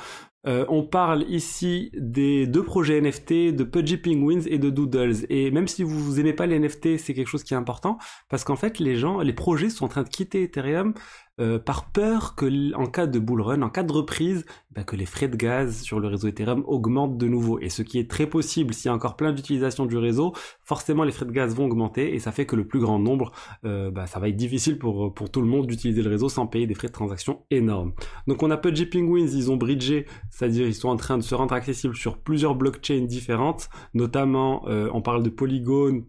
Euh, 0.48 0.66
on 0.70 0.84
parle 0.84 1.26
ici 1.28 1.92
des 1.94 2.48
deux 2.48 2.64
projets 2.64 3.02
NFT 3.02 3.54
de 3.54 3.64
Pudgy 3.64 3.98
Penguins 3.98 4.42
et 4.46 4.58
de 4.58 4.70
Doodles. 4.70 5.26
Et 5.30 5.52
même 5.52 5.68
si 5.68 5.84
vous 5.84 6.20
aimez 6.20 6.34
pas 6.34 6.46
les 6.46 6.58
NFT, 6.58 6.98
c'est 6.98 7.14
quelque 7.14 7.28
chose 7.28 7.44
qui 7.44 7.54
est 7.54 7.58
important 7.58 7.98
parce 8.30 8.46
qu'en 8.46 8.56
fait, 8.56 8.80
les 8.80 8.96
gens, 8.96 9.20
les 9.20 9.34
projets 9.34 9.70
sont 9.70 9.86
en 9.86 9.90
train 9.90 10.04
de 10.04 10.10
quitter 10.10 10.44
Ethereum 10.44 10.94
euh, 11.40 11.60
par 11.60 11.92
peur 11.92 12.36
que 12.36 12.74
en 12.76 12.88
cas 12.88 13.08
de 13.08 13.20
bull 13.20 13.42
run, 13.42 13.62
en 13.62 13.70
cas 13.70 13.84
de 13.84 13.92
reprise, 13.92 14.46
bah, 14.72 14.84
que 14.84 14.96
les 14.96 15.06
frais 15.06 15.28
de 15.28 15.36
gaz 15.36 15.82
sur 15.82 16.00
le 16.00 16.08
réseau 16.08 16.28
Ethereum 16.28 16.64
augmentent 16.68 17.18
de 17.18 17.28
nouveau. 17.28 17.60
Et 17.60 17.70
ce 17.70 17.82
qui 17.82 18.00
est 18.00 18.10
très 18.10 18.28
possible, 18.28 18.74
s'il 18.74 18.90
y 18.90 18.92
a 18.92 18.96
encore 18.96 19.16
plein 19.16 19.32
d'utilisation 19.32 19.86
du 19.86 19.98
réseau, 19.98 20.34
forcément 20.64 21.04
les 21.04 21.12
frais 21.12 21.26
de 21.26 21.32
gaz 21.32 21.56
vont 21.56 21.66
augmenter 21.66 22.16
et 22.16 22.20
ça 22.20 22.32
fait 22.32 22.46
que 22.46 22.56
le 22.56 22.68
plus 22.68 22.80
grand 22.80 23.00
nombre, 23.00 23.32
euh, 23.66 23.92
bah, 23.92 24.08
ça 24.08 24.20
va 24.20 24.30
être 24.30 24.36
difficile 24.36 24.78
pour, 24.78 25.14
pour 25.14 25.30
tout 25.30 25.42
le 25.42 25.48
monde 25.48 25.68
d'utiliser 25.68 26.02
le 26.02 26.10
réseau 26.10 26.30
sans 26.30 26.48
payer 26.48 26.68
des 26.68 26.76
frais 26.76 26.88
de 26.88 26.94
transaction 26.94 27.44
énormes. 27.52 27.94
Donc 28.28 28.44
on 28.44 28.52
a 28.52 28.58
Pudgy 28.58 28.86
Penguins, 28.86 29.28
ils 29.28 29.52
ont 29.52 29.58
bridgé, 29.58 30.06
c'est-à-dire 30.30 30.68
ils 30.68 30.76
sont 30.76 30.90
en 30.90 30.98
train 30.98 31.18
de 31.18 31.24
se 31.24 31.36
rendre 31.36 31.54
accessibles 31.54 31.96
sur 31.96 32.18
plusieurs 32.18 32.56
blockchains 32.56 33.06
différentes, 33.06 33.70
notamment 33.94 34.68
euh, 34.68 34.90
on 34.94 35.02
parle 35.02 35.24
de 35.24 35.30
Polygon, 35.30 36.04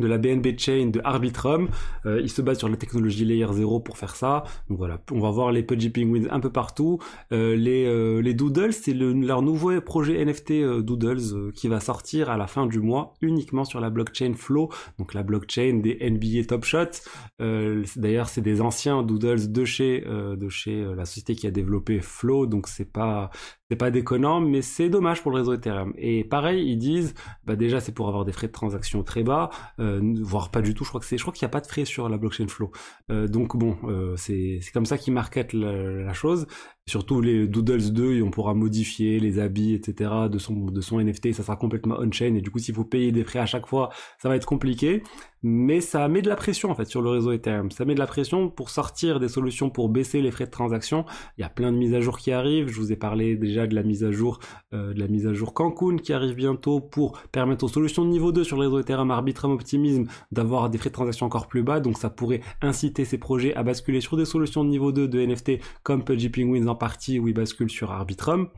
de 0.00 0.06
la 0.06 0.16
BNB 0.16 0.58
Chain, 0.58 0.86
de 0.86 1.00
Arbitrum. 1.04 1.68
Euh, 2.06 2.20
ils 2.22 2.30
se 2.30 2.40
basent 2.40 2.58
sur 2.58 2.68
la 2.68 2.76
technologie 2.76 3.24
Layer 3.24 3.52
0 3.52 3.80
pour 3.80 3.98
faire 3.98 4.16
ça. 4.16 4.44
Donc 4.68 4.78
voilà, 4.78 4.98
on 5.10 5.20
va 5.20 5.30
voir 5.30 5.52
les 5.52 5.62
Pudgy 5.62 5.90
Penguins 5.90 6.28
un 6.30 6.40
peu 6.40 6.50
partout. 6.50 6.98
Euh, 7.32 7.54
les, 7.54 7.84
euh, 7.84 8.20
les 8.20 8.32
Doodles, 8.32 8.72
c'est 8.72 8.94
leur 8.94 9.42
nouveau 9.42 9.78
projet 9.82 10.24
NFT 10.24 10.52
euh, 10.52 10.82
Doodles 10.82 11.52
qui 11.54 11.68
va 11.68 11.80
sortir 11.80 12.30
à 12.30 12.38
la 12.38 12.46
fin 12.46 12.66
du 12.66 12.80
mois 12.80 13.14
uniquement 13.20 13.64
sur 13.64 13.80
la 13.80 13.90
blockchain 13.90 14.32
Flow, 14.34 14.70
donc 14.98 15.12
la 15.12 15.22
blockchain 15.22 15.80
des 15.82 15.98
NBA 16.10 16.44
Top 16.48 16.64
Shot. 16.64 17.02
D'ailleurs, 17.38 18.28
c'est 18.28 18.40
des 18.40 18.60
anciens 18.60 19.02
Doodles 19.02 19.52
de 19.52 19.64
chez, 19.64 20.00
de 20.00 20.48
chez 20.48 20.84
la 20.96 21.04
société 21.04 21.34
qui 21.34 21.46
a 21.46 21.50
développé 21.50 22.00
Flow, 22.00 22.46
donc 22.46 22.68
c'est 22.68 22.90
pas 22.90 23.30
c'est 23.72 23.76
pas 23.76 23.90
déconnant, 23.90 24.38
mais 24.38 24.60
c'est 24.60 24.90
dommage 24.90 25.22
pour 25.22 25.30
le 25.30 25.38
réseau 25.38 25.54
Ethereum. 25.54 25.94
Et 25.96 26.24
pareil, 26.24 26.62
ils 26.70 26.76
disent, 26.76 27.14
bah 27.46 27.56
déjà 27.56 27.80
c'est 27.80 27.92
pour 27.92 28.06
avoir 28.06 28.26
des 28.26 28.32
frais 28.32 28.48
de 28.48 28.52
transaction 28.52 29.02
très 29.02 29.22
bas, 29.22 29.48
euh, 29.80 29.81
voire 30.22 30.50
pas 30.50 30.62
du 30.62 30.74
tout. 30.74 30.84
Je 30.84 30.88
crois 30.88 31.00
que 31.00 31.06
c'est, 31.06 31.18
je 31.18 31.22
crois 31.22 31.32
qu'il 31.32 31.44
n'y 31.44 31.50
a 31.50 31.52
pas 31.52 31.60
de 31.60 31.66
frais 31.66 31.84
sur 31.84 32.08
la 32.08 32.16
blockchain 32.16 32.48
Flow. 32.48 32.70
Euh, 33.10 33.28
donc 33.28 33.56
bon, 33.56 33.76
euh, 33.84 34.16
c'est 34.16 34.58
c'est 34.62 34.72
comme 34.72 34.86
ça 34.86 34.98
qu'ils 34.98 35.12
marketent 35.12 35.52
la, 35.52 36.12
chose. 36.12 36.46
Surtout 36.88 37.20
les 37.20 37.46
Doodles 37.46 37.92
2, 37.92 38.22
on 38.22 38.30
pourra 38.30 38.54
modifier 38.54 39.20
les 39.20 39.38
habits, 39.38 39.74
etc. 39.74 40.10
de 40.28 40.38
son, 40.38 41.00
NFT, 41.00 41.32
ça 41.32 41.44
sera 41.44 41.56
complètement 41.56 41.96
on-chain, 42.00 42.34
et 42.34 42.40
du 42.40 42.50
coup, 42.50 42.58
s'il 42.58 42.74
faut 42.74 42.84
payer 42.84 43.12
des 43.12 43.22
frais 43.22 43.38
à 43.38 43.46
chaque 43.46 43.66
fois, 43.66 43.90
ça 44.18 44.28
va 44.28 44.34
être 44.34 44.46
compliqué. 44.46 45.02
Mais 45.44 45.80
ça 45.80 46.06
met 46.06 46.22
de 46.22 46.28
la 46.28 46.36
pression, 46.36 46.70
en 46.70 46.74
fait, 46.74 46.84
sur 46.84 47.02
le 47.02 47.10
réseau 47.10 47.32
Ethereum. 47.32 47.70
Ça 47.72 47.84
met 47.84 47.94
de 47.94 47.98
la 47.98 48.06
pression 48.06 48.48
pour 48.48 48.70
sortir 48.70 49.18
des 49.18 49.26
solutions 49.26 49.70
pour 49.70 49.88
baisser 49.88 50.22
les 50.22 50.30
frais 50.30 50.46
de 50.46 50.52
transaction. 50.52 51.04
Il 51.36 51.40
y 51.40 51.44
a 51.44 51.48
plein 51.48 51.72
de 51.72 51.76
mises 51.76 51.94
à 51.94 52.00
jour 52.00 52.18
qui 52.18 52.30
arrivent. 52.30 52.68
Je 52.68 52.78
vous 52.78 52.92
ai 52.92 52.96
parlé 52.96 53.36
déjà 53.36 53.66
de 53.66 53.74
la 53.74 53.82
mise 53.82 54.04
à 54.04 54.12
jour, 54.12 54.38
euh, 54.72 54.94
de 54.94 55.00
la 55.00 55.08
mise 55.08 55.26
à 55.26 55.34
jour 55.34 55.52
Cancun 55.52 55.96
qui 55.96 56.12
arrive 56.12 56.36
bientôt 56.36 56.80
pour 56.80 57.20
permettre 57.32 57.64
aux 57.64 57.68
solutions 57.68 58.04
de 58.04 58.10
niveau 58.10 58.30
2 58.30 58.44
sur 58.44 58.56
le 58.56 58.62
réseau 58.62 58.78
Ethereum 58.78 59.10
Arbitrum 59.10 59.50
Optimism 59.50 60.04
d'avoir 60.30 60.70
des 60.70 60.78
frais 60.78 60.90
de 60.90 60.94
transaction 60.94 61.26
encore 61.26 61.48
plus 61.48 61.64
bas. 61.64 61.80
Donc 61.80 61.98
ça 61.98 62.08
pourrait 62.08 62.40
inciter 62.60 63.04
ces 63.04 63.18
projets 63.18 63.52
à 63.54 63.64
basculer 63.64 64.00
sur 64.00 64.16
des 64.16 64.24
solutions 64.24 64.62
de 64.62 64.68
niveau 64.68 64.92
2 64.92 65.08
de 65.08 65.26
NFT 65.26 65.58
comme 65.82 66.04
Pudgy 66.04 66.28
Penguins 66.28 66.68
partie 66.74 67.18
où 67.18 67.28
ils 67.28 67.34
basculent 67.34 67.70
sur 67.70 67.90
Arbitrum. 67.90 68.48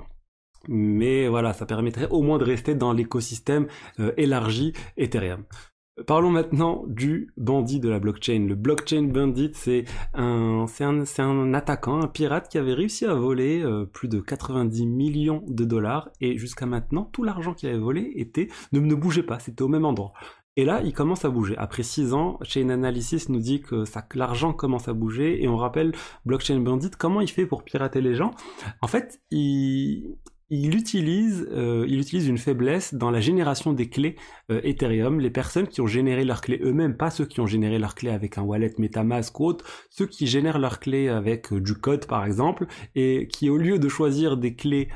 Mais 0.69 1.29
voilà, 1.29 1.53
ça 1.53 1.67
permettrait 1.67 2.09
au 2.09 2.23
moins 2.23 2.39
de 2.39 2.45
rester 2.45 2.75
dans 2.75 2.93
l'écosystème 2.93 3.67
euh, 4.01 4.13
élargi 4.17 4.73
Ethereum. 4.97 5.45
Parlons 6.09 6.31
maintenant 6.31 6.83
du 6.89 7.33
bandit 7.37 7.79
de 7.79 7.89
la 7.89 8.01
blockchain. 8.01 8.47
Le 8.49 8.57
blockchain 8.57 9.05
bandit, 9.05 9.53
c'est 9.55 9.85
un, 10.13 10.67
un, 10.81 11.05
un, 11.19 11.55
attaquant, 11.55 12.03
un 12.03 12.09
pirate 12.09 12.49
qui 12.49 12.59
avait 12.59 12.75
réussi 12.75 13.05
à 13.05 13.15
voler 13.15 13.63
euh, 13.63 13.85
plus 13.85 14.09
de 14.09 14.19
90 14.19 14.87
millions 14.87 15.45
de 15.47 15.65
dollars 15.65 16.11
et 16.21 16.37
jusqu'à 16.37 16.67
maintenant, 16.67 17.05
tout 17.13 17.23
l'argent 17.23 17.55
qu'il 17.55 17.69
avait 17.69 17.79
volé 17.79 18.11
était 18.17 18.49
ne 18.73 18.95
bougeait 18.95 19.23
pas, 19.23 19.39
c'était 19.39 19.63
au 19.63 19.69
même 19.69 19.85
endroit. 19.85 20.13
Et 20.57 20.65
là, 20.65 20.81
il 20.85 20.93
commence 20.93 21.25
à 21.25 21.31
bouger. 21.31 21.57
Après 21.59 21.83
six 21.83 22.15
ans, 22.15 22.39
Chain 22.43 22.69
Analysis 22.69 23.29
nous 23.29 23.41
dit 23.41 23.61
que 23.61 23.85
ça, 23.85 24.07
l'argent 24.15 24.53
commence 24.53 24.87
à 24.87 24.93
bouger 24.93 25.43
et 25.43 25.49
on 25.49 25.57
rappelle 25.57 25.93
Blockchain 26.27 26.61
Bandit, 26.61 26.91
comment 26.97 27.21
il 27.21 27.29
fait 27.29 27.47
pour 27.47 27.65
pirater 27.65 28.01
les 28.01 28.15
gens 28.15 28.31
En 28.81 28.87
fait, 28.87 29.21
il, 29.33 30.17
il 30.51 30.77
utilise, 30.77 31.49
euh, 31.53 31.87
il 31.89 32.01
utilise 32.01 32.29
une 32.29 32.39
faiblesse 32.39 32.95
dans 32.95 33.11
la 33.11 33.21
génération 33.21 33.73
des 33.73 33.89
clés 33.89 34.17
euh, 34.51 34.61
Ethereum. 34.63 35.21
Les 35.21 35.31
personnes 35.31 35.67
qui 35.67 35.81
ont 35.81 35.87
généré 35.87 36.25
leurs 36.25 36.41
clés 36.41 36.61
eux-mêmes, 36.63 36.97
pas 36.97 37.11
ceux 37.11 37.25
qui 37.25 37.41
ont 37.41 37.47
généré 37.47 37.79
leurs 37.79 37.95
clés 37.95 38.11
avec 38.11 38.37
un 38.37 38.43
wallet 38.43 38.73
MetaMask 38.79 39.39
ou 39.41 39.47
autre, 39.47 39.65
ceux 39.91 40.07
qui 40.07 40.27
génèrent 40.27 40.59
leurs 40.59 40.81
clés 40.81 41.09
avec 41.09 41.53
euh, 41.53 41.61
du 41.61 41.75
code 41.75 42.07
par 42.07 42.27
exemple, 42.27 42.67
et 42.95 43.27
qui 43.29 43.49
au 43.49 43.57
lieu 43.57 43.79
de 43.79 43.89
choisir 43.89 44.37
des 44.37 44.55
clés 44.55 44.89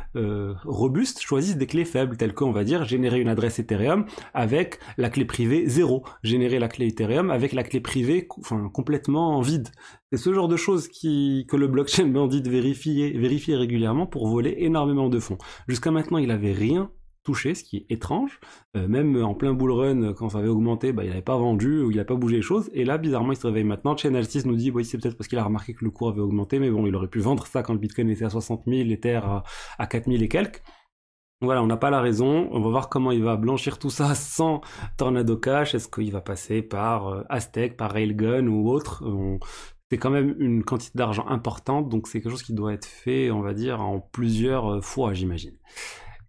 robustes, 0.65 1.21
choisissent 1.21 1.57
des 1.57 1.67
clés 1.67 1.85
faibles, 1.85 2.17
telles 2.17 2.35
qu'on 2.35 2.51
va 2.51 2.65
dire 2.65 2.85
générer 2.85 3.21
une 3.21 3.29
adresse 3.29 3.59
Ethereum 3.59 4.07
avec 4.35 4.79
la 4.97 5.11
clé 5.11 5.25
privée 5.25 5.65
0, 5.67 6.05
générer 6.23 6.59
la 6.59 6.69
clé 6.69 6.89
Ethereum 6.89 7.31
avec 7.31 7.53
la 7.53 7.63
clé 7.63 7.81
privée 7.81 8.27
complètement 8.27 9.41
vide. 9.41 9.69
C'est 10.11 10.19
ce 10.19 10.33
genre 10.33 10.49
de 10.49 10.57
choses 10.57 10.89
qui, 10.89 11.47
que 11.49 11.57
le 11.57 11.69
blockchain 11.69 12.07
bandit 12.13 12.43
vérifie 12.43 13.55
régulièrement 13.55 14.07
pour 14.07 14.27
voler 14.29 14.55
énormément 14.59 15.09
de 15.09 15.19
fonds. 15.19 15.39
Jusqu'à 15.69 15.91
maintenant, 15.91 16.19
il 16.19 16.29
n'avait 16.29 16.53
rien 16.53 16.91
touché, 17.25 17.55
ce 17.55 17.63
qui 17.63 17.77
est 17.77 17.87
étrange. 17.91 18.41
Euh, 18.75 18.89
même 18.89 19.23
en 19.23 19.35
plein 19.35 19.53
bull 19.53 19.71
run, 19.71 20.15
quand 20.15 20.31
ça 20.31 20.39
avait 20.39 20.49
augmenté, 20.49 20.93
bah, 20.93 21.05
il 21.05 21.11
n'avait 21.11 21.21
pas 21.21 21.37
vendu 21.37 21.83
ou 21.83 21.91
il 21.91 21.99
n'a 21.99 22.07
pas 22.07 22.15
bougé 22.15 22.37
les 22.37 22.43
choses. 22.43 22.71
Et 22.73 22.87
là, 22.87 22.97
bizarrement, 22.97 23.33
il 23.33 23.37
se 23.37 23.47
réveille 23.47 23.65
maintenant. 23.65 23.95
Channel 23.99 24.25
6 24.25 24.47
nous 24.47 24.57
dit, 24.57 24.71
oui, 24.71 24.87
c'est 24.87 24.97
peut-être 24.97 25.19
parce 25.19 25.29
qu'il 25.29 25.39
a 25.39 25.45
remarqué 25.45 25.75
que 25.75 25.85
le 25.85 25.91
cours 25.91 26.09
avait 26.09 26.23
augmenté, 26.23 26.59
mais 26.59 26.71
bon, 26.71 26.87
il 26.87 26.97
aurait 26.97 27.09
pu 27.09 27.21
vendre 27.21 27.47
ça 27.47 27.63
quand 27.63 27.75
le 27.75 27.79
Bitcoin 27.79 28.09
était 28.09 28.25
à 28.25 28.31
60 28.31 28.63
000, 28.67 28.89
l'Ether 28.89 29.21
à, 29.23 29.43
à 29.79 29.87
4 29.87 30.07
000 30.11 30.23
et 30.23 30.29
quelques. 30.29 30.63
Voilà, 31.43 31.63
on 31.63 31.67
n'a 31.67 31.77
pas 31.77 31.91
la 31.91 32.01
raison. 32.01 32.49
On 32.51 32.61
va 32.61 32.71
voir 32.71 32.89
comment 32.89 33.13
il 33.13 33.23
va 33.23 33.37
blanchir 33.37 33.79
tout 33.79 33.91
ça 33.91 34.15
sans 34.15 34.63
Tornado 34.97 35.37
Cash. 35.37 35.75
Est-ce 35.75 35.89
qu'il 35.89 36.11
va 36.11 36.23
passer 36.23 36.63
par 36.63 37.09
euh, 37.09 37.23
Aztec, 37.29 37.77
par 37.77 37.93
Railgun 37.93 38.47
ou 38.47 38.71
autre? 38.71 39.05
C'est 39.91 39.99
quand 39.99 40.11
même 40.11 40.35
une 40.39 40.65
quantité 40.65 40.99
d'argent 40.99 41.27
importante, 41.29 41.89
donc 41.89 42.09
c'est 42.09 42.21
quelque 42.21 42.31
chose 42.31 42.43
qui 42.43 42.53
doit 42.53 42.73
être 42.73 42.87
fait, 42.87 43.31
on 43.31 43.41
va 43.41 43.55
dire, 43.55 43.81
en 43.81 44.01
plusieurs 44.01 44.75
euh, 44.75 44.81
fois, 44.81 45.15
j'imagine. 45.15 45.57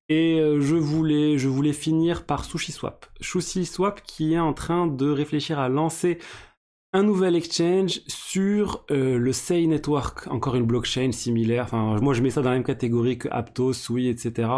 Et 0.07 0.39
euh, 0.39 0.59
je 0.59 0.75
voulais, 0.75 1.37
je 1.37 1.47
voulais 1.47 1.73
finir 1.73 2.25
par 2.25 2.45
SushiSwap. 2.45 3.05
SushiSwap 3.21 4.01
qui 4.01 4.33
est 4.33 4.39
en 4.39 4.53
train 4.53 4.87
de 4.87 5.09
réfléchir 5.09 5.59
à 5.59 5.69
lancer 5.69 6.17
un 6.91 7.03
nouvel 7.03 7.36
exchange 7.36 8.01
sur 8.08 8.84
euh, 8.89 9.19
le 9.19 9.31
Sei 9.31 9.67
Network, 9.67 10.25
encore 10.27 10.55
une 10.55 10.65
blockchain 10.65 11.12
similaire. 11.12 11.65
Enfin, 11.65 12.00
moi 12.01 12.15
je 12.15 12.24
mets 12.24 12.31
ça 12.31 12.41
dans 12.41 12.50
la 12.50 12.55
même 12.55 12.63
catégorie 12.63 13.19
que 13.19 13.27
Aptos, 13.29 13.74
Sui, 13.74 14.08
etc. 14.08 14.50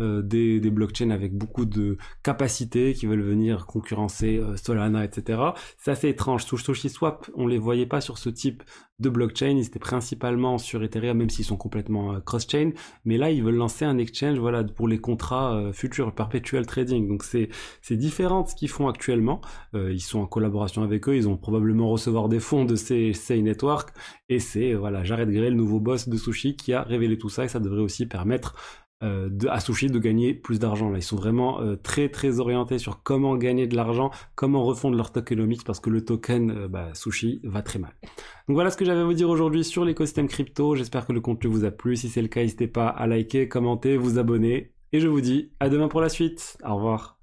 Euh, 0.00 0.20
des, 0.20 0.58
des 0.58 0.70
blockchains 0.70 1.10
avec 1.10 1.34
beaucoup 1.34 1.64
de 1.64 1.96
capacités 2.24 2.92
qui 2.92 3.06
veulent 3.06 3.22
venir 3.22 3.66
concurrencer 3.66 4.38
euh, 4.38 4.56
Solana, 4.56 5.04
etc. 5.04 5.40
C'est 5.78 5.92
assez 5.92 6.08
étrange. 6.08 6.44
SushiSwap, 6.44 7.30
on 7.34 7.46
les 7.46 7.58
voyait 7.58 7.86
pas 7.86 8.00
sur 8.00 8.18
ce 8.18 8.30
type 8.30 8.64
de 8.98 9.08
blockchain. 9.08 9.56
Ils 9.58 9.66
étaient 9.66 9.78
principalement 9.78 10.58
sur 10.58 10.82
Ethereum, 10.82 11.18
même 11.18 11.30
s'ils 11.30 11.44
sont 11.44 11.56
complètement 11.56 12.14
euh, 12.14 12.20
cross-chain. 12.20 12.70
Mais 13.04 13.18
là, 13.18 13.30
ils 13.30 13.42
veulent 13.42 13.56
lancer 13.56 13.84
un 13.84 13.98
exchange, 13.98 14.38
voilà, 14.38 14.64
pour 14.64 14.88
les 14.88 14.98
contrats 14.98 15.54
euh, 15.56 15.72
futurs, 15.72 16.14
perpetual 16.14 16.66
trading. 16.66 17.08
Donc 17.08 17.22
c'est 17.22 17.48
c'est 17.82 17.96
différent 17.96 18.42
de 18.42 18.48
ce 18.48 18.54
qu'ils 18.54 18.70
font 18.70 18.88
actuellement. 18.88 19.40
Euh, 19.74 19.92
ils 19.92 20.00
sont 20.00 20.20
en 20.20 20.26
collaboration 20.26 20.82
avec 20.82 21.08
eux. 21.08 21.16
Ils 21.16 21.28
ont 21.28 21.36
probablement 21.36 21.88
recevoir 21.90 22.28
des 22.28 22.40
fonds 22.40 22.64
de 22.64 22.76
ces, 22.76 23.12
ces 23.12 23.40
networks. 23.42 23.90
Et 24.28 24.38
c'est 24.38 24.74
voilà, 24.74 25.04
Jared 25.04 25.30
Gray, 25.30 25.50
le 25.50 25.56
nouveau 25.56 25.80
boss 25.80 26.08
de 26.08 26.16
Sushi, 26.16 26.56
qui 26.56 26.72
a 26.72 26.82
révélé 26.82 27.18
tout 27.18 27.28
ça. 27.28 27.44
Et 27.44 27.48
ça 27.48 27.60
devrait 27.60 27.82
aussi 27.82 28.06
permettre 28.06 28.54
euh, 29.02 29.28
de, 29.30 29.46
à 29.48 29.60
Sushi 29.60 29.88
de 29.88 29.98
gagner 29.98 30.32
plus 30.32 30.58
d'argent. 30.58 30.94
Ils 30.94 31.02
sont 31.02 31.16
vraiment 31.16 31.60
euh, 31.60 31.76
très 31.76 32.08
très 32.08 32.40
orientés 32.40 32.78
sur 32.78 33.02
comment 33.02 33.36
gagner 33.36 33.66
de 33.66 33.76
l'argent, 33.76 34.10
comment 34.34 34.64
refondre 34.64 34.96
leur 34.96 35.12
tokenomics 35.12 35.64
parce 35.64 35.80
que 35.80 35.90
le 35.90 36.02
token 36.02 36.50
euh, 36.50 36.68
bah, 36.68 36.94
Sushi 36.94 37.40
va 37.44 37.60
très 37.60 37.78
mal. 37.78 37.94
Donc 38.48 38.54
voilà 38.54 38.70
ce 38.70 38.76
que 38.78 38.86
j'avais 38.86 39.00
à 39.00 39.04
vous 39.04 39.12
dire 39.12 39.28
aujourd'hui 39.28 39.64
sur 39.64 39.84
l'écosystème 39.84 40.28
crypto. 40.28 40.74
J'espère 40.76 41.06
que 41.06 41.12
le 41.12 41.20
contenu 41.20 41.50
vous 41.50 41.64
a 41.64 41.70
plu. 41.70 41.96
Si 41.96 42.08
c'est 42.08 42.22
le 42.22 42.28
cas, 42.28 42.40
n'hésitez 42.40 42.68
pas 42.68 42.88
à 42.88 43.06
liker, 43.06 43.48
commenter, 43.48 43.98
vous 43.98 44.18
abonner. 44.18 44.72
Et 44.92 45.00
je 45.00 45.08
vous 45.08 45.20
dis 45.20 45.52
à 45.60 45.68
demain 45.68 45.88
pour 45.88 46.00
la 46.00 46.08
suite. 46.08 46.56
Au 46.64 46.76
revoir. 46.76 47.15